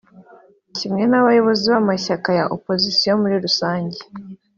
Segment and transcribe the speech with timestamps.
[0.77, 3.99] kimwe n’abayobozi b’amashyaka ya opozisiyo muri rusange